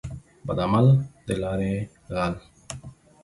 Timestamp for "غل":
2.15-2.33